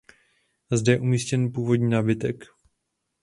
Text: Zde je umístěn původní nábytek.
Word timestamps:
Zde 0.71 0.91
je 0.91 0.99
umístěn 0.99 1.51
původní 1.51 1.89
nábytek. 1.89 2.45